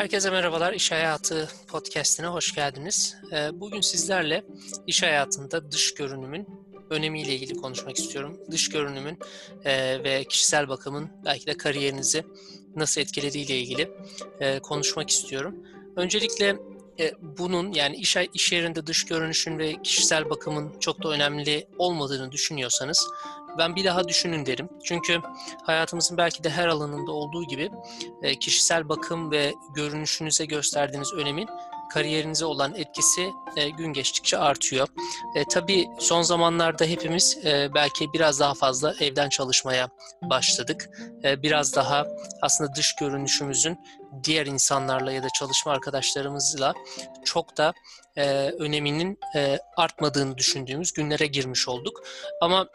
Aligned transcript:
Herkese 0.00 0.30
merhabalar. 0.30 0.72
İş 0.72 0.92
Hayatı 0.92 1.48
podcastine 1.68 2.26
hoş 2.26 2.54
geldiniz. 2.54 3.16
Ee, 3.32 3.60
bugün 3.60 3.80
sizlerle 3.80 4.44
iş 4.86 5.02
hayatında 5.02 5.72
dış 5.72 5.94
görünümün 5.94 6.46
önemiyle 6.90 7.34
ilgili 7.34 7.54
konuşmak 7.54 7.96
istiyorum. 7.96 8.40
Dış 8.50 8.68
görünümün 8.68 9.18
e, 9.64 10.04
ve 10.04 10.24
kişisel 10.24 10.68
bakımın 10.68 11.10
belki 11.24 11.46
de 11.46 11.56
kariyerinizi 11.56 12.24
nasıl 12.76 13.00
etkilediğiyle 13.00 13.58
ilgili 13.58 13.90
e, 14.40 14.58
konuşmak 14.58 15.10
istiyorum. 15.10 15.66
Öncelikle 15.96 16.56
bunun 17.20 17.72
yani 17.72 17.96
iş, 17.96 18.16
iş 18.34 18.52
yerinde 18.52 18.86
dış 18.86 19.04
görünüşün 19.04 19.58
ve 19.58 19.82
kişisel 19.82 20.30
bakımın 20.30 20.78
çok 20.80 21.02
da 21.02 21.08
önemli 21.08 21.66
olmadığını 21.78 22.32
düşünüyorsanız 22.32 23.08
ben 23.58 23.76
bir 23.76 23.84
daha 23.84 24.08
düşünün 24.08 24.46
derim. 24.46 24.68
Çünkü 24.84 25.18
hayatımızın 25.62 26.16
belki 26.16 26.44
de 26.44 26.50
her 26.50 26.68
alanında 26.68 27.12
olduğu 27.12 27.44
gibi 27.44 27.70
e, 28.22 28.34
kişisel 28.38 28.88
bakım 28.88 29.30
ve 29.30 29.54
görünüşünüze 29.74 30.44
gösterdiğiniz 30.44 31.12
önemin 31.12 31.48
kariyerinize 31.90 32.44
olan 32.44 32.74
etkisi 32.74 33.30
e, 33.56 33.70
gün 33.70 33.92
geçtikçe 33.92 34.38
artıyor. 34.38 34.88
E, 35.36 35.44
tabii 35.44 35.88
son 35.98 36.22
zamanlarda 36.22 36.84
hepimiz 36.84 37.38
e, 37.44 37.74
belki 37.74 38.12
biraz 38.12 38.40
daha 38.40 38.54
fazla 38.54 38.94
evden 39.00 39.28
çalışmaya 39.28 39.88
başladık. 40.22 40.90
E, 41.24 41.42
biraz 41.42 41.76
daha 41.76 42.06
aslında 42.42 42.74
dış 42.74 42.94
görünüşümüzün 43.00 43.78
diğer 44.24 44.46
insanlarla 44.46 45.12
ya 45.12 45.22
da 45.22 45.28
çalışma 45.38 45.72
arkadaşlarımızla 45.72 46.74
çok 47.24 47.56
da 47.56 47.72
e, 48.16 48.50
öneminin 48.58 49.18
e, 49.36 49.58
artmadığını 49.76 50.38
düşündüğümüz 50.38 50.92
günlere 50.92 51.26
girmiş 51.26 51.68
olduk. 51.68 52.02
Ama 52.40 52.66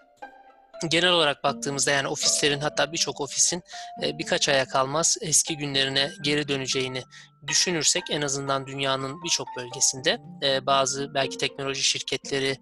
genel 0.90 1.12
olarak 1.12 1.44
baktığımızda 1.44 1.92
yani 1.92 2.08
ofislerin 2.08 2.60
hatta 2.60 2.92
birçok 2.92 3.22
ofisin 3.22 3.64
e, 4.04 4.18
birkaç 4.18 4.50
aya 4.50 4.66
kalmaz 4.66 5.18
eski 5.22 5.58
günlerine 5.58 6.12
geri 6.22 6.48
döneceğini 6.48 7.04
düşünürsek 7.48 8.04
en 8.10 8.22
azından 8.22 8.68
dünyanın 8.68 9.24
birçok 9.24 9.48
bölgesinde 9.58 10.18
e, 10.44 10.66
bazı 10.66 11.14
belki 11.14 11.38
teknoloji 11.38 11.84
şirketleri 11.84 12.58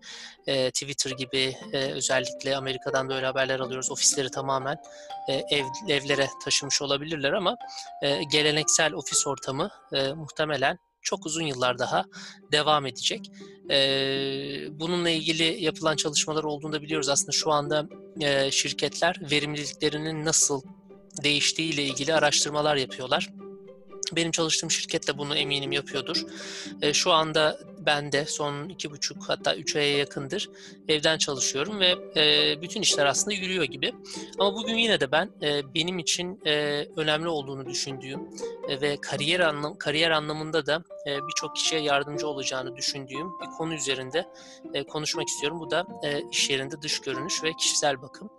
e, 0.48 0.72
Twitter 0.72 1.12
gibi 1.12 1.58
özellikle 1.74 2.58
Amerika'dan 2.58 3.10
böyle 3.10 3.26
haberler 3.26 3.60
alıyoruz 3.60 3.92
ofisleri 3.92 4.32
tamamen 4.32 4.78
ev, 5.52 5.66
evlere 5.90 6.28
taşımış 6.44 6.82
olabilirler 6.82 7.34
ama 7.34 7.58
geleneksel 8.32 8.94
ofis 8.94 9.28
ortamı 9.28 9.70
muhtemelen 10.16 10.78
çok 11.04 11.26
uzun 11.26 11.44
yıllar 11.44 11.80
daha 11.80 12.06
devam 12.52 12.86
edecek. 12.86 13.32
bununla 14.80 15.10
ilgili 15.10 15.64
yapılan 15.64 15.96
çalışmalar 15.96 16.44
olduğunu 16.44 16.74
da 16.74 16.82
biliyoruz. 16.82 17.10
Aslında 17.10 17.32
şu 17.32 17.52
anda 17.52 17.88
şirketler 18.52 19.22
verimliliklerinin 19.32 20.26
nasıl 20.26 20.62
değiştiği 21.24 21.74
ile 21.74 21.84
ilgili 21.84 22.14
araştırmalar 22.14 22.76
yapıyorlar. 22.76 23.30
Benim 24.16 24.32
çalıştığım 24.32 24.72
şirket 24.72 25.08
de 25.08 25.18
bunu 25.18 25.36
eminim 25.36 25.72
yapıyordur. 25.72 26.26
E, 26.82 26.94
şu 26.94 27.12
anda 27.12 27.60
ben 27.86 28.12
de 28.12 28.26
son 28.26 28.70
iki 28.70 28.92
buçuk 28.92 29.30
hatta 29.30 29.56
üç 29.56 29.76
aya 29.76 29.98
yakındır 29.98 30.50
evden 30.88 31.18
çalışıyorum 31.18 31.80
ve 31.80 31.96
e, 32.16 32.62
bütün 32.62 32.82
işler 32.82 33.06
aslında 33.06 33.36
yürüyor 33.36 33.64
gibi. 33.64 33.94
Ama 34.40 34.56
bugün 34.56 34.76
yine 34.76 35.00
de 35.00 35.12
ben 35.12 35.30
e, 35.42 35.74
benim 35.74 36.00
için 36.00 36.40
e, 36.46 36.86
önemli 36.96 37.28
olduğunu 37.28 37.66
düşündüğüm 37.66 38.20
e, 38.70 38.82
ve 38.82 38.98
kariyer 39.02 39.40
anlam 39.40 39.78
kariyer 39.78 40.12
anlamında 40.12 40.66
da 40.66 40.84
e, 41.08 41.18
birçok 41.28 41.56
kişiye 41.56 41.82
yardımcı 41.82 42.28
olacağını 42.28 42.76
düşündüğüm 42.76 43.40
bir 43.42 43.46
konu 43.58 43.74
üzerinde 43.74 44.28
e, 44.74 44.84
konuşmak 44.84 45.28
istiyorum. 45.28 45.60
Bu 45.60 45.72
da 45.72 45.86
e, 46.04 46.22
iş 46.32 46.50
yerinde 46.50 46.82
dış 46.82 47.02
görünüş 47.02 47.44
ve 47.44 47.54
kişisel 47.54 48.02
bakım. 48.02 48.30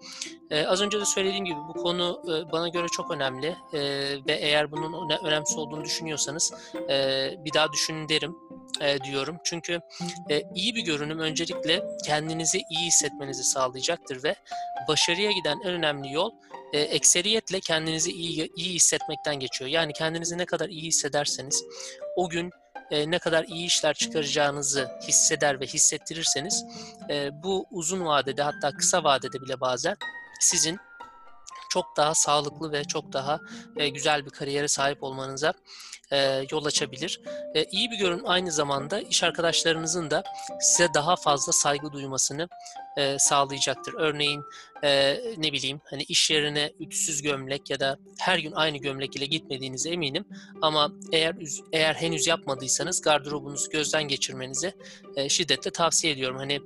E, 0.51 0.67
az 0.67 0.83
önce 0.83 1.01
de 1.01 1.05
söylediğim 1.05 1.45
gibi 1.45 1.59
bu 1.69 1.83
konu 1.83 2.23
e, 2.25 2.53
bana 2.53 2.69
göre 2.69 2.87
çok 2.89 3.11
önemli 3.11 3.57
e, 3.73 3.81
ve 4.29 4.33
eğer 4.33 4.73
bunun 4.73 5.11
önemsiz 5.25 5.59
olduğunu 5.59 5.85
düşünüyorsanız 5.85 6.53
e, 6.75 7.31
bir 7.45 7.53
daha 7.55 7.73
düşünün 7.73 8.09
derim 8.09 8.37
e, 8.81 8.99
diyorum. 9.05 9.39
Çünkü 9.45 9.81
e, 10.31 10.43
iyi 10.55 10.75
bir 10.75 10.83
görünüm 10.83 11.19
öncelikle 11.19 11.83
kendinizi 12.05 12.59
iyi 12.71 12.87
hissetmenizi 12.87 13.45
sağlayacaktır 13.45 14.23
ve 14.23 14.35
başarıya 14.89 15.33
giden 15.33 15.61
en 15.65 15.73
önemli 15.73 16.13
yol 16.13 16.31
e, 16.73 16.81
ekseriyetle 16.81 17.61
kendinizi 17.61 18.11
iyi, 18.11 18.51
iyi 18.57 18.75
hissetmekten 18.75 19.35
geçiyor. 19.37 19.71
Yani 19.71 19.93
kendinizi 19.93 20.39
ne 20.39 20.45
kadar 20.45 20.69
iyi 20.69 20.83
hissederseniz 20.83 21.65
o 22.17 22.29
gün 22.29 22.51
e, 22.91 23.11
ne 23.11 23.19
kadar 23.19 23.45
iyi 23.45 23.67
işler 23.67 23.95
çıkaracağınızı 23.95 24.91
hisseder 25.09 25.61
ve 25.61 25.67
hissettirirseniz 25.67 26.65
e, 27.11 27.43
bu 27.43 27.67
uzun 27.71 28.05
vadede 28.05 28.43
hatta 28.43 28.71
kısa 28.71 29.05
vadede 29.05 29.43
bile 29.43 29.61
bazen 29.61 29.97
sizin 30.41 30.79
çok 31.71 31.97
daha 31.97 32.15
sağlıklı 32.15 32.73
ve 32.73 32.85
çok 32.85 33.13
daha 33.13 33.41
e, 33.77 33.89
güzel 33.89 34.25
bir 34.25 34.31
kariyere 34.31 34.69
sahip 34.69 35.03
olmanıza 35.03 35.55
e, 36.15 36.47
yol 36.51 36.65
açabilir. 36.65 37.21
E, 37.55 37.65
iyi 37.65 37.91
bir 37.91 37.99
görün 37.99 38.25
aynı 38.25 38.53
zamanda 38.53 39.01
iş 39.01 39.23
arkadaşlarınızın 39.23 40.11
da 40.11 40.23
size 40.61 40.95
daha 40.95 41.17
fazla 41.17 41.53
saygı 41.53 41.93
duymasını 41.93 42.49
e, 42.97 43.19
sağlayacaktır. 43.19 43.95
Örneğin 43.99 44.45
e, 44.83 45.21
ne 45.37 45.53
bileyim 45.53 45.81
hani 45.85 46.03
iş 46.03 46.31
yerine 46.31 46.73
ütüsüz 46.81 47.23
gömlek 47.23 47.71
ya 47.71 47.81
da 47.81 47.99
her 48.19 48.39
gün 48.39 48.53
aynı 48.53 48.79
gömlek 48.79 49.17
ile 49.17 49.27
gitmediğinize 49.27 49.91
eminim. 49.91 50.25
Ama 50.63 50.93
eğer 51.13 51.37
eğer 51.73 51.95
henüz 51.95 52.27
yapmadıysanız 52.27 53.01
gardırobunuzu 53.01 53.71
gözden 53.71 54.03
geçirmenizi 54.03 54.73
e, 55.17 55.29
şiddetle 55.29 55.71
tavsiye 55.71 56.13
ediyorum. 56.13 56.37
Hani 56.37 56.61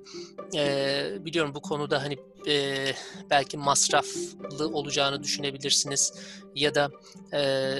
e, 0.54 1.24
biliyorum 1.24 1.54
bu 1.54 1.60
konuda 1.60 2.02
hani 2.02 2.16
e, 2.48 2.86
belki 3.30 3.56
masraflı 3.56 4.68
olacağını 4.68 5.22
düşünebilirsiniz 5.22 6.12
ya 6.58 6.74
da 6.74 6.90
e, 7.32 7.72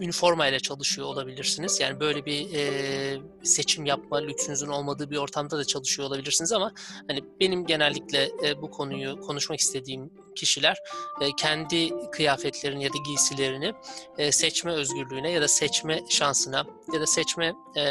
üniforma 0.00 0.46
ile 0.46 0.60
çalışıyor 0.60 1.08
olabilirsiniz. 1.08 1.80
Yani 1.80 2.00
böyle 2.00 2.26
bir 2.26 2.54
e, 2.54 3.20
seçim 3.42 3.84
yapma 3.84 4.18
lüksünüzün 4.18 4.68
olmadığı 4.68 5.10
bir 5.10 5.16
ortamda 5.16 5.58
da 5.58 5.64
çalışıyor 5.64 6.08
olabilirsiniz 6.08 6.52
ama 6.52 6.72
hani 7.08 7.24
benim 7.40 7.66
genellikle 7.66 8.30
e, 8.44 8.62
bu 8.62 8.70
konuyu 8.70 9.20
konuşmak 9.20 9.60
istediğim 9.60 10.10
kişiler 10.34 10.76
e, 11.20 11.32
kendi 11.36 12.10
kıyafetlerini 12.10 12.84
ya 12.84 12.90
da 12.90 12.98
giysilerini 13.06 13.74
e, 14.18 14.32
seçme 14.32 14.72
özgürlüğüne 14.72 15.30
ya 15.30 15.42
da 15.42 15.48
seçme 15.48 16.00
şansına 16.08 16.64
ya 16.94 17.00
da 17.00 17.06
seçme 17.06 17.54
e, 17.76 17.82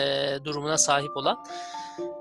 durumuna 0.44 0.78
sahip 0.78 1.18
olan 1.18 1.46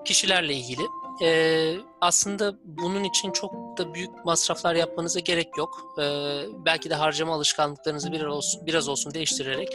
kişilerle 0.05 0.55
ilgili. 0.55 0.83
Ee, 1.23 1.77
aslında 2.01 2.55
bunun 2.65 3.05
için 3.05 3.33
çok 3.33 3.53
da 3.79 3.95
büyük 3.95 4.25
masraflar 4.25 4.75
yapmanıza 4.75 5.21
gerek 5.21 5.49
yok. 5.59 5.95
Ee, 5.99 6.43
belki 6.67 6.91
de 6.91 6.95
harcama 6.95 7.35
alışkanlıklarınızı 7.35 8.13
biraz 8.13 8.27
olsun, 8.27 8.67
biraz 8.67 8.89
olsun 8.89 9.15
değiştirerek 9.15 9.69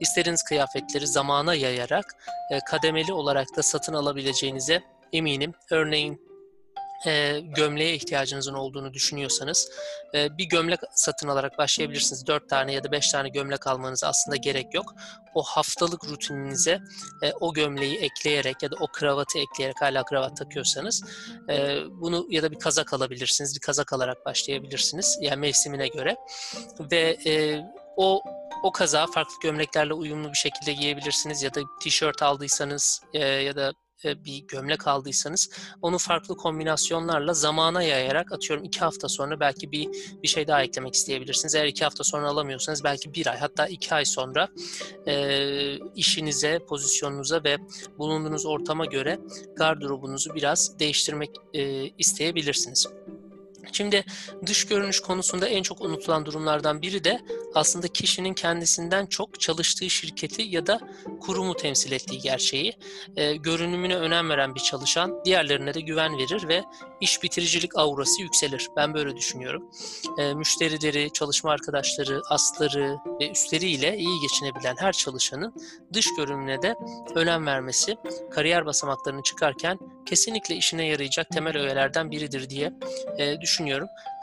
istediğiniz 0.00 0.42
kıyafetleri 0.42 1.06
zamana 1.06 1.54
yayarak 1.54 2.04
e, 2.50 2.58
kademeli 2.70 3.12
olarak 3.12 3.56
da 3.56 3.62
satın 3.62 3.94
alabileceğinize 3.94 4.82
eminim. 5.12 5.52
Örneğin 5.70 6.25
e, 7.06 7.40
gömleğe 7.40 7.94
ihtiyacınızın 7.94 8.54
olduğunu 8.54 8.94
düşünüyorsanız 8.94 9.70
e, 10.14 10.38
bir 10.38 10.44
gömlek 10.44 10.80
satın 10.94 11.28
alarak 11.28 11.58
başlayabilirsiniz. 11.58 12.26
4 12.26 12.48
tane 12.48 12.72
ya 12.72 12.84
da 12.84 12.92
5 12.92 13.10
tane 13.10 13.28
gömlek 13.28 13.66
almanız 13.66 14.04
aslında 14.04 14.36
gerek 14.36 14.74
yok. 14.74 14.94
O 15.34 15.42
haftalık 15.42 16.04
rutininize 16.08 16.80
e, 17.22 17.32
o 17.40 17.52
gömleği 17.52 17.98
ekleyerek 17.98 18.62
ya 18.62 18.70
da 18.70 18.76
o 18.80 18.86
kravatı 18.86 19.38
ekleyerek 19.38 19.82
hala 19.82 20.04
kravat 20.04 20.36
takıyorsanız 20.36 21.04
e, 21.50 21.78
bunu 21.90 22.26
ya 22.30 22.42
da 22.42 22.50
bir 22.50 22.58
kazak 22.58 22.92
alabilirsiniz. 22.92 23.54
Bir 23.54 23.60
kazak 23.60 23.92
alarak 23.92 24.26
başlayabilirsiniz. 24.26 25.18
Yani 25.20 25.40
mevsimine 25.40 25.88
göre. 25.88 26.16
Ve 26.80 27.16
e, 27.26 27.60
o 27.96 28.22
o 28.62 28.72
kaza 28.72 29.06
farklı 29.06 29.34
gömleklerle 29.42 29.94
uyumlu 29.94 30.28
bir 30.28 30.36
şekilde 30.36 30.72
giyebilirsiniz 30.72 31.42
ya 31.42 31.54
da 31.54 31.60
tişört 31.80 32.22
aldıysanız 32.22 33.02
e, 33.12 33.18
ya 33.18 33.56
da 33.56 33.72
bir 34.04 34.46
gömlek 34.46 34.86
aldıysanız 34.86 35.50
onu 35.82 35.98
farklı 35.98 36.36
kombinasyonlarla 36.36 37.34
zamana 37.34 37.82
yayarak 37.82 38.32
atıyorum 38.32 38.64
iki 38.64 38.80
hafta 38.80 39.08
sonra 39.08 39.40
belki 39.40 39.72
bir 39.72 39.88
bir 40.22 40.28
şey 40.28 40.46
daha 40.46 40.62
eklemek 40.62 40.94
isteyebilirsiniz. 40.94 41.54
Eğer 41.54 41.66
iki 41.66 41.84
hafta 41.84 42.04
sonra 42.04 42.28
alamıyorsanız 42.28 42.84
belki 42.84 43.14
bir 43.14 43.26
ay 43.26 43.38
hatta 43.38 43.66
iki 43.66 43.94
ay 43.94 44.04
sonra 44.04 44.48
e, 45.06 45.78
işinize, 45.94 46.58
pozisyonunuza 46.58 47.44
ve 47.44 47.56
bulunduğunuz 47.98 48.46
ortama 48.46 48.86
göre 48.86 49.18
gardırobunuzu 49.56 50.34
biraz 50.34 50.78
değiştirmek 50.78 51.30
e, 51.54 51.88
isteyebilirsiniz. 51.88 52.86
Şimdi 53.72 54.04
dış 54.46 54.66
görünüş 54.66 55.00
konusunda 55.00 55.48
en 55.48 55.62
çok 55.62 55.80
unutulan 55.80 56.26
durumlardan 56.26 56.82
biri 56.82 57.04
de 57.04 57.20
aslında 57.54 57.88
kişinin 57.88 58.34
kendisinden 58.34 59.06
çok 59.06 59.40
çalıştığı 59.40 59.90
şirketi 59.90 60.42
ya 60.42 60.66
da 60.66 60.80
kurumu 61.20 61.56
temsil 61.56 61.92
ettiği 61.92 62.20
gerçeği. 62.20 62.76
E, 63.16 63.36
görünümüne 63.36 63.96
önem 63.96 64.30
veren 64.30 64.54
bir 64.54 64.60
çalışan 64.60 65.24
diğerlerine 65.24 65.74
de 65.74 65.80
güven 65.80 66.18
verir 66.18 66.48
ve 66.48 66.64
iş 67.00 67.22
bitiricilik 67.22 67.78
aurası 67.78 68.22
yükselir. 68.22 68.68
Ben 68.76 68.94
böyle 68.94 69.16
düşünüyorum. 69.16 69.70
E, 70.18 70.34
müşterileri, 70.34 71.12
çalışma 71.12 71.50
arkadaşları, 71.50 72.22
asları 72.30 72.96
ve 73.20 73.30
üstleriyle 73.30 73.96
iyi 73.98 74.20
geçinebilen 74.20 74.76
her 74.78 74.92
çalışanın 74.92 75.54
dış 75.92 76.06
görünümüne 76.16 76.62
de 76.62 76.74
önem 77.14 77.46
vermesi, 77.46 77.96
kariyer 78.30 78.66
basamaklarını 78.66 79.22
çıkarken 79.22 79.78
kesinlikle 80.06 80.54
işine 80.54 80.86
yarayacak 80.86 81.30
temel 81.30 81.56
öğelerden 81.56 82.10
biridir 82.10 82.50
diye 82.50 82.72
e, 83.18 83.40
düşünüyorum. 83.40 83.55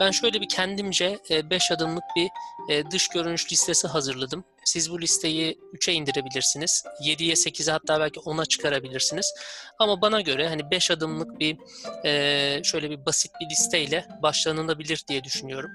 Ben 0.00 0.10
şöyle 0.10 0.40
bir 0.40 0.48
kendimce 0.48 1.18
5 1.30 1.70
e, 1.70 1.74
adımlık 1.74 2.04
bir 2.16 2.28
e, 2.70 2.90
dış 2.90 3.08
görünüş 3.08 3.52
listesi 3.52 3.88
hazırladım. 3.88 4.44
Siz 4.64 4.90
bu 4.90 5.00
listeyi 5.00 5.58
3'e 5.74 5.92
indirebilirsiniz. 5.92 6.84
7'ye 7.02 7.34
8'e 7.34 7.72
hatta 7.72 8.00
belki 8.00 8.20
10'a 8.20 8.44
çıkarabilirsiniz. 8.44 9.34
Ama 9.78 10.00
bana 10.00 10.20
göre 10.20 10.48
hani 10.48 10.70
5 10.70 10.90
adımlık 10.90 11.40
bir 11.40 11.56
e, 12.04 12.62
şöyle 12.64 12.90
bir 12.90 13.06
basit 13.06 13.32
bir 13.40 13.50
listeyle 13.50 14.06
başlanılabilir 14.22 15.04
diye 15.08 15.24
düşünüyorum. 15.24 15.70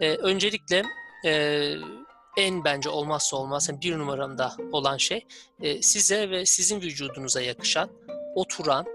Öncelikle 0.00 0.82
en 2.36 2.64
bence 2.64 2.88
olmazsa 2.88 3.36
olmaz 3.36 3.68
yani 3.68 3.82
bir 3.82 3.98
numaramda 3.98 4.52
olan 4.72 4.96
şey 4.96 5.26
size 5.80 6.30
ve 6.30 6.46
sizin 6.46 6.80
vücudunuza 6.80 7.40
yakışan, 7.40 7.90
oturan, 8.34 8.86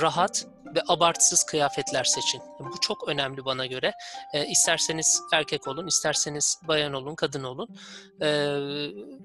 rahat 0.00 0.46
ve 0.74 0.80
abartısız 0.88 1.44
kıyafetler 1.44 2.04
seçin. 2.04 2.40
Bu 2.60 2.80
çok 2.80 3.08
önemli 3.08 3.44
bana 3.44 3.66
göre. 3.66 3.92
E, 4.32 4.46
isterseniz 4.46 5.20
erkek 5.32 5.68
olun, 5.68 5.86
isterseniz 5.86 6.60
bayan 6.68 6.92
olun, 6.92 7.14
kadın 7.14 7.44
olun. 7.44 7.68
E, 8.22 8.56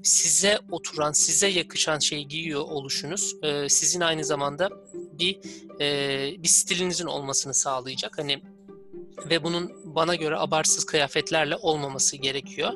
size 0.03 0.59
oturan, 0.71 1.11
size 1.11 1.47
yakışan 1.47 1.99
şeyi 1.99 2.27
giyiyor 2.27 2.61
oluşunuz 2.61 3.35
e, 3.43 3.69
sizin 3.69 4.01
aynı 4.01 4.25
zamanda 4.25 4.69
bir 4.93 5.39
e, 5.81 6.43
bir 6.43 6.47
stilinizin 6.47 7.07
olmasını 7.07 7.53
sağlayacak. 7.53 8.17
Hani 8.17 8.41
ve 9.29 9.43
bunun 9.43 9.71
bana 9.95 10.15
göre 10.15 10.37
abartısız 10.37 10.85
kıyafetlerle 10.85 11.55
olmaması 11.55 12.17
gerekiyor. 12.17 12.73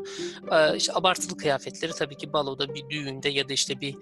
Ee, 0.51 0.91
abartılı 0.93 1.37
kıyafetleri 1.37 1.91
tabii 1.91 2.17
ki 2.17 2.33
baloda, 2.33 2.75
bir 2.75 2.89
düğünde 2.89 3.29
ya 3.29 3.49
da 3.49 3.53
işte 3.53 3.81
bir 3.81 3.95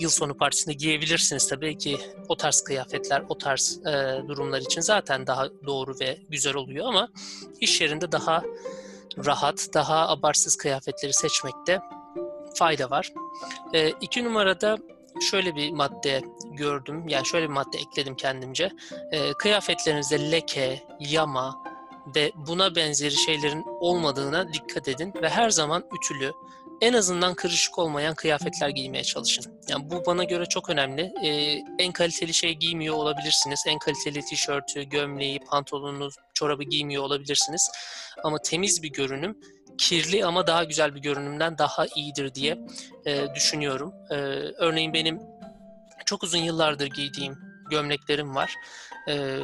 yıl 0.00 0.10
sonu 0.10 0.36
partisinde 0.36 0.74
giyebilirsiniz 0.74 1.48
tabii 1.48 1.78
ki 1.78 1.98
o 2.28 2.36
tarz 2.36 2.60
kıyafetler, 2.60 3.22
o 3.28 3.38
tarz 3.38 3.80
e, 3.86 4.22
durumlar 4.28 4.60
için 4.60 4.80
zaten 4.80 5.26
daha 5.26 5.48
doğru 5.66 5.94
ve 6.00 6.18
güzel 6.28 6.54
oluyor 6.54 6.86
ama 6.86 7.08
iş 7.60 7.80
yerinde 7.80 8.12
daha 8.12 8.42
rahat, 9.26 9.68
daha 9.74 10.08
abartsız 10.08 10.56
kıyafetleri 10.56 11.12
seçmekte 11.12 11.80
fayda 12.54 12.90
var. 12.90 13.12
E, 13.74 13.90
iki 13.90 14.24
numarada 14.24 14.78
şöyle 15.20 15.56
bir 15.56 15.70
madde 15.70 16.22
gördüm. 16.52 17.08
Yani 17.08 17.26
şöyle 17.26 17.44
bir 17.48 17.52
madde 17.52 17.78
ekledim 17.78 18.16
kendimce. 18.16 18.70
E, 19.12 19.32
kıyafetlerinizde 19.32 20.30
leke, 20.30 20.82
yama, 21.00 21.62
ve 22.16 22.32
buna 22.34 22.76
benzeri 22.76 23.16
şeylerin 23.16 23.64
olmadığına 23.80 24.52
dikkat 24.52 24.88
edin 24.88 25.12
ve 25.22 25.28
her 25.28 25.50
zaman 25.50 25.84
ütülü, 25.96 26.32
en 26.80 26.92
azından 26.92 27.34
kırışık 27.34 27.78
olmayan 27.78 28.14
kıyafetler 28.14 28.68
giymeye 28.68 29.04
çalışın. 29.04 29.60
Yani 29.68 29.90
bu 29.90 30.06
bana 30.06 30.24
göre 30.24 30.46
çok 30.46 30.70
önemli. 30.70 31.12
Ee, 31.24 31.62
en 31.78 31.92
kaliteli 31.92 32.34
şey 32.34 32.54
giymiyor 32.54 32.94
olabilirsiniz. 32.94 33.64
En 33.66 33.78
kaliteli 33.78 34.20
tişörtü, 34.24 34.82
gömleği, 34.82 35.38
pantolonu, 35.38 36.08
çorabı 36.34 36.62
giymiyor 36.62 37.02
olabilirsiniz. 37.02 37.70
Ama 38.24 38.38
temiz 38.38 38.82
bir 38.82 38.92
görünüm 38.92 39.38
kirli 39.78 40.24
ama 40.24 40.46
daha 40.46 40.64
güzel 40.64 40.94
bir 40.94 41.00
görünümden 41.00 41.58
daha 41.58 41.86
iyidir 41.86 42.34
diye 42.34 42.58
e, 43.06 43.34
düşünüyorum. 43.34 43.92
E, 44.10 44.14
örneğin 44.58 44.92
benim 44.92 45.20
çok 46.06 46.22
uzun 46.22 46.38
yıllardır 46.38 46.86
giydiğim 46.86 47.38
gömleklerim 47.70 48.34
var. 48.34 48.54
E, 49.08 49.38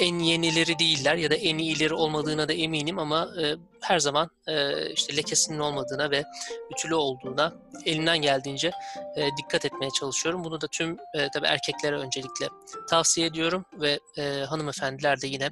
en 0.00 0.18
yenileri 0.18 0.78
değiller 0.78 1.14
ya 1.14 1.30
da 1.30 1.34
en 1.34 1.58
iyileri 1.58 1.94
olmadığına 1.94 2.48
da 2.48 2.52
eminim 2.52 2.98
ama 2.98 3.28
e, 3.42 3.54
her 3.80 3.98
zaman 3.98 4.30
e, 4.46 4.86
işte 4.92 5.16
lekesinin 5.16 5.58
olmadığına 5.58 6.10
ve 6.10 6.24
ütülü 6.72 6.94
olduğuna 6.94 7.52
elimden 7.84 8.18
geldiğince 8.18 8.70
e, 9.16 9.28
dikkat 9.36 9.64
etmeye 9.64 9.90
çalışıyorum. 9.90 10.44
Bunu 10.44 10.60
da 10.60 10.66
tüm 10.66 10.96
e, 11.14 11.28
tabii 11.34 11.46
erkeklere 11.46 11.96
öncelikle 11.96 12.48
tavsiye 12.90 13.26
ediyorum 13.26 13.64
ve 13.80 14.00
e, 14.16 14.22
hanımefendiler 14.22 15.20
de 15.20 15.26
yine 15.26 15.50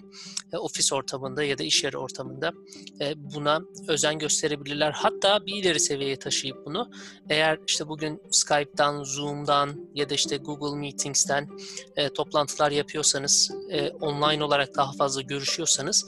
e, 0.52 0.56
ofis 0.56 0.92
ortamında 0.92 1.44
ya 1.44 1.58
da 1.58 1.62
iş 1.62 1.84
yeri 1.84 1.98
ortamında 1.98 2.52
e, 3.00 3.12
buna 3.16 3.60
özen 3.88 4.18
gösterebilirler. 4.18 4.92
Hatta 4.92 5.46
bir 5.46 5.54
ileri 5.54 5.80
seviyeye 5.80 6.18
taşıyıp 6.18 6.66
bunu 6.66 6.90
eğer 7.28 7.58
işte 7.66 7.88
bugün 7.88 8.22
Skype'dan, 8.30 9.02
Zoom'dan 9.02 9.90
ya 9.94 10.10
da 10.10 10.14
işte 10.14 10.36
Google 10.36 10.78
Meetings'ten 10.78 11.48
e, 11.96 12.08
toplantılar 12.08 12.70
yapıyorsanız, 12.70 13.50
e, 13.70 13.90
online 13.90 14.25
olarak 14.34 14.76
daha 14.76 14.92
fazla 14.92 15.20
görüşüyorsanız 15.20 16.06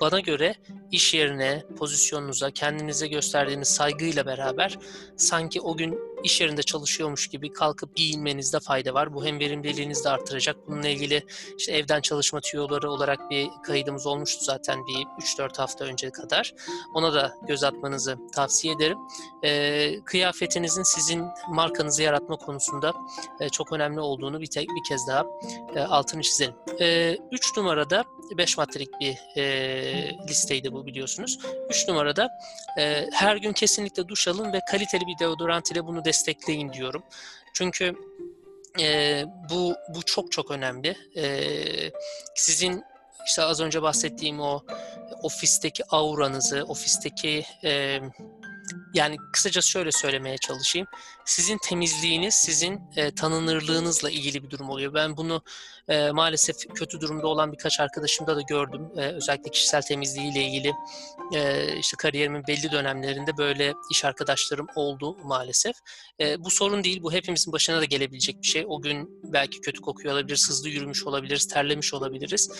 bana 0.00 0.20
göre 0.20 0.54
iş 0.90 1.14
yerine, 1.14 1.64
pozisyonunuza, 1.78 2.50
kendinize 2.50 3.06
gösterdiğiniz 3.06 3.68
saygıyla 3.68 4.26
beraber 4.26 4.78
sanki 5.16 5.60
o 5.60 5.76
gün 5.76 5.98
iş 6.24 6.40
yerinde 6.40 6.62
çalışıyormuş 6.62 7.28
gibi 7.28 7.52
kalkıp 7.52 7.96
giyinmenizde 7.96 8.60
fayda 8.60 8.94
var. 8.94 9.14
Bu 9.14 9.26
hem 9.26 9.40
verimliliğinizi 9.40 10.04
de 10.04 10.08
artıracak. 10.08 10.56
Bununla 10.68 10.88
ilgili 10.88 11.26
işte 11.58 11.72
evden 11.72 12.00
çalışma 12.00 12.40
tüyoları 12.40 12.90
olarak 12.90 13.30
bir 13.30 13.48
kaydımız 13.62 14.06
olmuştu 14.06 14.44
zaten 14.44 14.86
bir 14.86 15.24
3-4 15.24 15.56
hafta 15.56 15.84
önce 15.84 16.10
kadar. 16.10 16.54
Ona 16.94 17.14
da 17.14 17.34
göz 17.46 17.64
atmanızı 17.64 18.18
tavsiye 18.34 18.74
ederim. 18.74 18.98
E, 19.42 20.04
kıyafetinizin 20.04 20.82
sizin 20.82 21.24
markanızı 21.48 22.02
yaratma 22.02 22.36
konusunda 22.36 22.92
e, 23.40 23.48
çok 23.48 23.72
önemli 23.72 24.00
olduğunu 24.00 24.40
bir, 24.40 24.46
tek, 24.46 24.68
bir 24.68 24.88
kez 24.88 25.06
daha 25.08 25.26
e, 25.74 25.80
altını 25.80 26.22
çizelim. 26.22 26.54
3 26.74 26.80
e, 26.80 27.18
üç 27.32 27.56
numarada 27.56 28.04
5 28.38 28.58
maddelik 28.58 28.88
bir 29.00 29.18
e, 29.36 30.18
listeydi 30.28 30.72
bu 30.72 30.86
biliyorsunuz. 30.86 31.38
3 31.70 31.88
numarada 31.88 32.28
e, 32.78 33.06
her 33.12 33.36
gün 33.36 33.52
kesinlikle 33.52 34.08
duş 34.08 34.28
alın 34.28 34.52
ve 34.52 34.60
kaliteli 34.70 35.06
bir 35.06 35.18
deodorant 35.18 35.70
ile 35.70 35.86
bunu 35.86 36.04
destekleyin 36.10 36.72
diyorum. 36.72 37.02
Çünkü 37.52 37.94
e, 38.80 39.24
bu 39.50 39.74
bu 39.94 40.02
çok 40.02 40.32
çok 40.32 40.50
önemli. 40.50 40.96
E, 41.16 41.24
sizin 42.34 42.82
işte 43.26 43.42
az 43.42 43.60
önce 43.60 43.82
bahsettiğim 43.82 44.40
o 44.40 44.62
ofisteki 45.22 45.84
auranızı, 45.84 46.64
ofisteki 46.68 47.44
e, 47.64 48.00
yani 48.94 49.16
kısaca 49.32 49.60
şöyle 49.60 49.92
söylemeye 49.92 50.38
çalışayım. 50.38 50.88
Sizin 51.24 51.58
temizliğiniz, 51.58 52.34
sizin 52.34 52.80
e, 52.96 53.14
tanınırlığınızla 53.14 54.10
ilgili 54.10 54.44
bir 54.44 54.50
durum 54.50 54.70
oluyor. 54.70 54.94
Ben 54.94 55.16
bunu 55.16 55.42
e, 55.88 56.10
maalesef 56.10 56.56
kötü 56.74 57.00
durumda 57.00 57.26
olan 57.26 57.52
birkaç 57.52 57.80
arkadaşımda 57.80 58.36
da 58.36 58.40
gördüm. 58.40 58.88
E, 58.96 59.00
özellikle 59.00 59.50
kişisel 59.50 59.82
temizliğiyle 59.82 60.42
ilgili 60.42 60.72
e, 61.34 61.68
işte 61.78 61.96
kariyerimin 61.98 62.46
belli 62.48 62.72
dönemlerinde 62.72 63.36
böyle 63.36 63.74
iş 63.90 64.04
arkadaşlarım 64.04 64.66
oldu 64.74 65.16
maalesef. 65.24 65.76
E, 66.20 66.44
bu 66.44 66.50
sorun 66.50 66.84
değil, 66.84 67.02
bu 67.02 67.12
hepimizin 67.12 67.52
başına 67.52 67.80
da 67.80 67.84
gelebilecek 67.84 68.42
bir 68.42 68.46
şey. 68.46 68.64
O 68.68 68.82
gün 68.82 69.20
belki 69.32 69.60
kötü 69.60 69.80
kokuyor 69.80 70.14
olabilir, 70.14 70.44
hızlı 70.48 70.68
yürümüş 70.68 71.06
olabiliriz, 71.06 71.48
terlemiş 71.48 71.94
olabiliriz. 71.94 72.50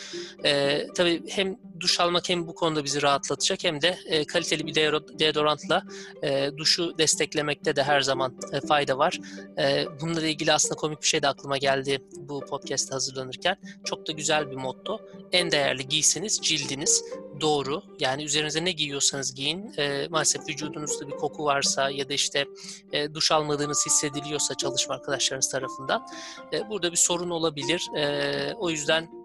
E, 0.45 0.87
tabii 0.95 1.23
hem 1.29 1.57
duş 1.81 2.01
almak 2.01 2.29
hem 2.29 2.47
bu 2.47 2.55
konuda 2.55 2.85
bizi 2.85 3.03
rahatlatacak 3.03 3.65
hem 3.65 3.83
de 3.83 3.99
e, 4.07 4.25
kaliteli 4.25 4.67
bir 4.67 4.75
deodorantla 5.19 5.83
e, 6.23 6.51
duşu 6.57 6.99
desteklemekte 6.99 7.77
de 7.77 7.83
her 7.83 8.01
zaman 8.01 8.35
e, 8.53 8.61
fayda 8.61 8.99
var. 8.99 9.21
E, 9.59 9.85
bununla 10.01 10.27
ilgili 10.27 10.53
aslında 10.53 10.75
komik 10.75 11.03
bir 11.03 11.07
şey 11.07 11.23
de 11.23 11.29
aklıma 11.29 11.59
geldi 11.59 11.99
bu 12.17 12.41
podcast 12.41 12.93
hazırlanırken. 12.93 13.57
Çok 13.85 14.09
da 14.09 14.13
güzel 14.13 14.51
bir 14.51 14.57
motto. 14.57 15.01
En 15.33 15.51
değerli 15.51 15.89
giysiniz 15.89 16.41
cildiniz. 16.43 17.05
Doğru. 17.41 17.83
Yani 18.01 18.25
üzerinize 18.25 18.65
ne 18.65 18.73
giyiyorsanız 18.73 19.35
giyin. 19.35 19.73
E, 19.79 20.09
maalesef 20.11 20.49
vücudunuzda 20.49 21.09
bir 21.09 21.17
koku 21.17 21.45
varsa 21.45 21.91
ya 21.91 22.09
da 22.09 22.13
işte 22.13 22.45
e, 22.93 23.15
duş 23.15 23.33
almadığınız 23.33 23.87
hissediliyorsa 23.87 24.55
çalışma 24.55 24.95
arkadaşlarınız 24.95 25.51
tarafından 25.51 26.07
e, 26.53 26.69
burada 26.69 26.93
bir 26.93 26.97
sorun 26.97 27.31
olabilir. 27.31 27.89
E, 27.97 28.55
o 28.55 28.71
yüzden 28.71 29.20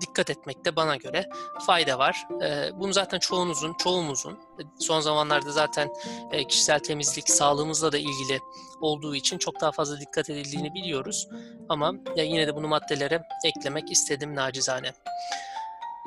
dikkat 0.00 0.30
etmekte 0.30 0.76
bana 0.76 0.96
göre 0.96 1.28
fayda 1.66 1.98
var. 1.98 2.26
E, 2.42 2.70
bunu 2.80 2.92
zaten 2.92 3.18
çoğunuzun, 3.18 3.74
çoğumuzun 3.78 4.32
e, 4.32 4.62
son 4.78 5.00
zamanlarda 5.00 5.52
zaten 5.52 5.90
e, 6.32 6.46
kişisel 6.46 6.78
temizlik 6.78 7.30
sağlığımızla 7.30 7.92
da 7.92 7.98
ilgili 7.98 8.40
olduğu 8.80 9.14
için 9.14 9.38
çok 9.38 9.60
daha 9.60 9.72
fazla 9.72 10.00
dikkat 10.00 10.30
edildiğini 10.30 10.74
biliyoruz. 10.74 11.28
Ama 11.68 11.94
yine 12.16 12.46
de 12.46 12.56
bunu 12.56 12.68
maddelere 12.68 13.22
eklemek 13.44 13.90
istedim 13.90 14.34
nacizane. 14.34 14.92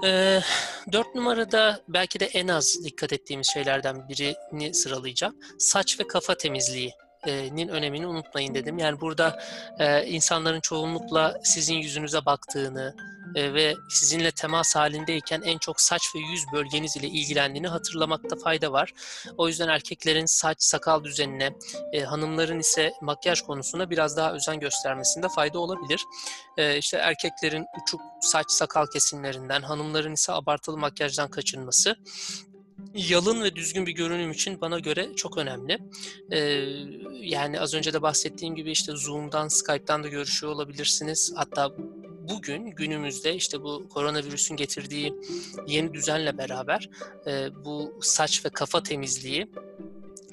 E, 0.05 0.39
dört 0.91 1.15
numarada 1.15 1.81
belki 1.87 2.19
de 2.19 2.25
en 2.25 2.47
az 2.47 2.75
dikkat 2.83 3.13
ettiğimiz 3.13 3.47
şeylerden 3.53 4.09
birini 4.09 4.73
sıralayacağım. 4.73 5.35
Saç 5.59 5.99
ve 5.99 6.07
kafa 6.07 6.37
temizliği 6.37 6.93
nin 7.27 7.67
önemini 7.67 8.07
unutmayın 8.07 8.53
dedim. 8.53 8.77
Yani 8.77 9.01
burada 9.01 9.39
e, 9.79 10.05
insanların 10.05 10.59
çoğunlukla 10.59 11.39
sizin 11.43 11.75
yüzünüze 11.75 12.25
baktığını, 12.25 12.95
e, 13.35 13.53
ve 13.53 13.75
sizinle 13.89 14.31
temas 14.31 14.75
halindeyken 14.75 15.41
en 15.41 15.57
çok 15.57 15.81
saç 15.81 16.01
ve 16.15 16.19
yüz 16.19 16.45
bölgeniz 16.53 16.97
ile 16.97 17.07
ilgilendiğini 17.07 17.67
hatırlamakta 17.67 18.35
fayda 18.35 18.71
var. 18.71 18.93
O 19.38 19.47
yüzden 19.47 19.67
erkeklerin 19.67 20.25
saç 20.25 20.57
sakal 20.59 21.03
düzenine, 21.03 21.53
e, 21.93 22.01
hanımların 22.01 22.59
ise 22.59 22.91
makyaj 23.01 23.41
konusunda 23.41 23.89
biraz 23.89 24.17
daha 24.17 24.33
özen 24.33 24.59
göstermesinde 24.59 25.27
fayda 25.29 25.59
olabilir. 25.59 26.05
E, 26.57 26.77
işte 26.77 26.97
erkeklerin 26.97 27.65
uçuk 27.83 28.01
saç 28.21 28.51
sakal 28.51 28.85
kesimlerinden, 28.88 29.61
hanımların 29.61 30.13
ise 30.13 30.33
abartılı 30.33 30.77
makyajdan 30.77 31.29
kaçınması 31.29 31.95
yalın 32.95 33.43
ve 33.43 33.55
düzgün 33.55 33.85
bir 33.85 33.91
görünüm 33.91 34.31
için 34.31 34.61
bana 34.61 34.79
göre 34.79 35.15
çok 35.15 35.38
önemli. 35.38 35.77
Ee, 36.31 36.39
yani 37.21 37.59
az 37.59 37.73
önce 37.73 37.93
de 37.93 38.01
bahsettiğim 38.01 38.55
gibi 38.55 38.71
işte 38.71 38.91
Zoom'dan, 38.95 39.47
Skype'dan 39.47 40.03
da 40.03 40.07
görüşüyor 40.07 40.53
olabilirsiniz. 40.53 41.33
Hatta 41.35 41.71
bugün 42.31 42.65
günümüzde 42.65 43.35
işte 43.35 43.63
bu 43.63 43.89
koronavirüsün 43.89 44.55
getirdiği 44.55 45.13
yeni 45.67 45.93
düzenle 45.93 46.38
beraber 46.38 46.89
e, 47.27 47.50
bu 47.65 48.00
saç 48.01 48.45
ve 48.45 48.50
kafa 48.50 48.83
temizliği 48.83 49.47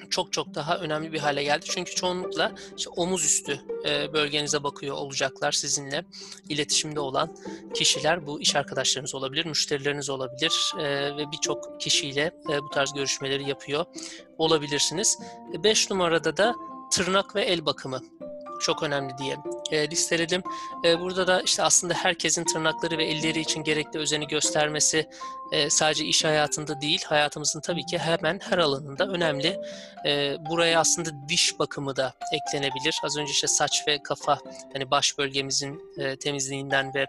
çok 0.09 0.33
çok 0.33 0.55
daha 0.55 0.77
önemli 0.77 1.13
bir 1.13 1.19
hale 1.19 1.43
geldi. 1.43 1.65
Çünkü 1.69 1.95
çoğunlukla 1.95 2.51
işte 2.77 2.89
omuz 2.89 3.25
üstü 3.25 3.61
e, 3.85 4.13
bölgenize 4.13 4.63
bakıyor 4.63 4.95
olacaklar 4.95 5.51
sizinle 5.51 6.05
iletişimde 6.49 6.99
olan 6.99 7.35
kişiler. 7.73 8.27
Bu 8.27 8.41
iş 8.41 8.55
arkadaşlarınız 8.55 9.15
olabilir, 9.15 9.45
müşterileriniz 9.45 10.09
olabilir 10.09 10.73
e, 10.79 11.17
ve 11.17 11.31
birçok 11.31 11.81
kişiyle 11.81 12.31
e, 12.49 12.61
bu 12.63 12.69
tarz 12.69 12.93
görüşmeleri 12.93 13.49
yapıyor 13.49 13.85
olabilirsiniz. 14.37 15.19
5 15.63 15.89
numarada 15.89 16.37
da 16.37 16.55
tırnak 16.91 17.35
ve 17.35 17.43
el 17.43 17.65
bakımı 17.65 18.01
çok 18.59 18.83
önemli 18.83 19.17
diye 19.17 19.37
e, 19.71 19.89
listeledim. 19.91 20.43
E, 20.85 20.99
burada 20.99 21.27
da 21.27 21.41
işte 21.41 21.63
aslında 21.63 21.93
herkesin 21.93 22.43
tırnakları 22.43 22.97
ve 22.97 23.05
elleri 23.05 23.39
için 23.39 23.63
gerekli 23.63 23.99
özeni 23.99 24.27
göstermesi 24.27 25.09
e, 25.51 25.69
sadece 25.69 26.05
iş 26.05 26.25
hayatında 26.25 26.81
değil, 26.81 27.03
hayatımızın 27.05 27.61
tabii 27.61 27.85
ki 27.85 27.97
hemen 27.97 28.39
her 28.49 28.57
alanında 28.57 29.07
önemli. 29.07 29.61
E, 30.05 30.35
buraya 30.49 30.79
aslında 30.79 31.09
diş 31.29 31.59
bakımı 31.59 31.95
da 31.95 32.13
eklenebilir. 32.33 32.99
Az 33.03 33.17
önce 33.17 33.31
işte 33.31 33.47
saç 33.47 33.83
ve 33.87 34.03
kafa, 34.03 34.39
hani 34.73 34.91
baş 34.91 35.17
bölgemizin 35.17 35.81
e, 35.97 36.15
temizliğinden 36.15 36.93
ve 36.93 37.05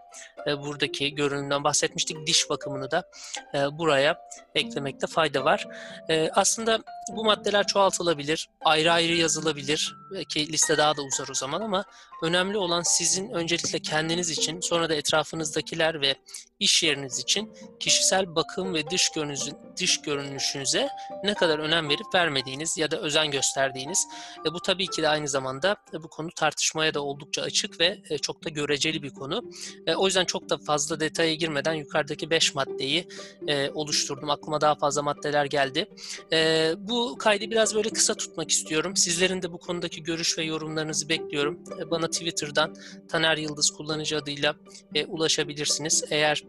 e, 0.47 0.59
buradaki 0.59 1.15
görünümden 1.15 1.65
bahsetmiştik. 1.65 2.27
Diş 2.27 2.51
bakımını 2.51 2.91
da 2.91 3.11
e, 3.55 3.79
buraya 3.79 4.19
eklemekte 4.55 5.07
fayda 5.07 5.45
var. 5.45 5.69
E, 6.09 6.31
aslında 6.35 6.79
bu 7.17 7.25
maddeler 7.25 7.67
çoğaltılabilir, 7.67 8.49
ayrı 8.65 8.93
ayrı 8.93 9.15
yazılabilir. 9.15 9.95
Belki 10.13 10.53
liste 10.53 10.79
daha 10.79 10.97
da 10.97 11.03
uzar 11.03 11.29
o 11.31 11.35
zaman 11.35 11.61
ama 11.61 11.85
önemli 12.23 12.59
olan 12.59 12.83
sizin 12.83 13.31
öncelikle 13.31 13.79
kendiniz 13.79 14.31
için, 14.31 14.61
sonra 14.61 14.89
da 14.89 14.95
etrafınızdakiler 14.95 16.01
ve 16.01 16.15
iş 16.61 16.83
yeriniz 16.83 17.19
için 17.19 17.53
kişisel 17.81 18.30
bakım 18.35 18.75
ve 18.75 18.91
dış 18.91 19.11
görünüşün, 19.11 19.57
dış 19.81 20.01
görünüşünüze 20.01 20.89
ne 21.25 21.35
kadar 21.35 21.59
önem 21.59 21.89
verip 21.89 22.15
vermediğiniz 22.15 22.79
ya 22.79 22.91
da 22.91 23.01
özen 23.01 23.31
gösterdiğiniz. 23.31 24.07
E, 24.47 24.55
bu 24.55 24.61
tabii 24.61 24.87
ki 24.87 25.03
de 25.03 25.09
aynı 25.09 25.29
zamanda 25.29 25.77
e, 25.95 26.03
bu 26.03 26.09
konu 26.09 26.29
tartışmaya 26.37 26.95
da 26.95 27.01
oldukça 27.01 27.43
açık 27.43 27.81
ve 27.81 27.99
e, 28.11 28.19
çok 28.19 28.45
da 28.45 28.49
göreceli 28.49 29.03
bir 29.03 29.11
konu. 29.11 29.51
E, 29.87 29.95
o 29.95 30.07
yüzden 30.07 30.25
çok 30.25 30.51
da 30.51 30.59
fazla 30.59 31.01
detaya 31.01 31.35
girmeden 31.35 31.75
yukarıdaki 31.75 32.31
5 32.31 32.55
maddeyi 32.55 33.09
e, 33.47 33.71
oluşturdum. 33.71 34.31
Aklıma 34.31 34.61
daha 34.61 34.75
fazla 34.75 35.03
maddeler 35.03 35.45
geldi. 35.45 35.89
E, 36.33 36.73
bu 36.79 37.19
kaydı 37.19 37.51
biraz 37.51 37.75
böyle 37.75 37.91
kısa 37.91 38.15
tutmak 38.15 38.51
istiyorum. 38.51 38.97
Sizlerin 38.97 39.43
de 39.43 39.53
bu 39.53 39.59
konudaki 39.59 40.03
görüş 40.03 40.39
ve 40.39 40.45
yorumlarınızı 40.45 41.09
bekliyorum. 41.09 41.65
E, 41.81 41.91
bana 41.91 42.11
Twitter'dan 42.11 42.75
Taner 43.09 43.37
Yıldız 43.37 43.71
kullanıcı 43.71 44.17
adıyla 44.19 44.55
e, 44.95 45.07
ulaşabilirsiniz. 45.07 46.05
Eğer 46.11 46.45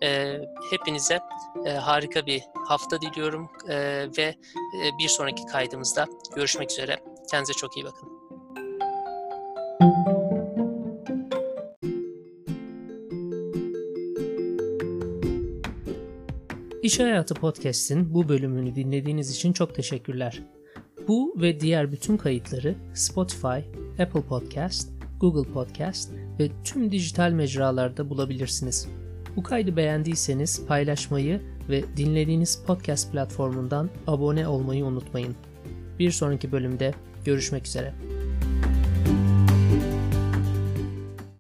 E, 0.04 0.40
hepinize 0.72 1.20
e, 1.66 1.70
harika 1.70 2.26
bir 2.26 2.42
hafta 2.68 3.02
diliyorum 3.02 3.50
ve 4.18 4.36
bir 5.00 5.08
sonraki 5.08 5.46
kaydımızda 5.46 6.08
görüşmek 6.36 6.72
üzere. 6.72 7.00
Kendinize 7.32 7.54
çok 7.54 7.78
iyi 7.78 7.86
bakın. 7.86 8.15
İş 16.86 17.00
Hayatı 17.00 17.34
Podcast'in 17.34 18.14
bu 18.14 18.30
bölümünü 18.30 18.76
dinlediğiniz 18.76 19.32
için 19.32 19.54
çok 19.54 19.76
teşekkürler. 19.76 20.42
Bu 21.08 21.36
ve 21.42 21.60
diğer 21.60 21.92
bütün 21.92 22.18
kayıtları 22.18 22.76
Spotify, 22.94 23.48
Apple 24.00 24.22
Podcast, 24.30 24.90
Google 25.20 25.52
Podcast 25.52 26.14
ve 26.40 26.50
tüm 26.64 26.92
dijital 26.92 27.32
mecralarda 27.32 28.10
bulabilirsiniz. 28.10 28.88
Bu 29.36 29.44
kaydı 29.44 29.76
beğendiyseniz 29.76 30.66
paylaşmayı 30.68 31.42
ve 31.70 31.84
dinlediğiniz 31.98 32.64
podcast 32.68 33.12
platformundan 33.12 33.90
abone 34.08 34.48
olmayı 34.48 34.86
unutmayın. 34.86 35.36
Bir 36.00 36.12
sonraki 36.12 36.52
bölümde 36.52 36.94
görüşmek 37.26 37.68
üzere. 37.68 37.94